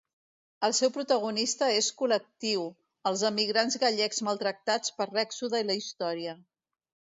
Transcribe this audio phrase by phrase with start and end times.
[0.67, 2.65] El seu protagonista és col·lectiu:
[3.11, 6.37] els emigrants gallecs maltractats per l'èxode i la història.